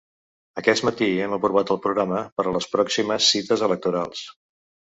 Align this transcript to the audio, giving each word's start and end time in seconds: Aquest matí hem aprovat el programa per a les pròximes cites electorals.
Aquest 0.61 0.85
matí 0.87 1.09
hem 1.25 1.35
aprovat 1.37 1.71
el 1.75 1.79
programa 1.83 2.23
per 2.39 2.47
a 2.53 2.57
les 2.57 2.69
pròximes 2.77 3.31
cites 3.35 3.67
electorals. 3.69 4.27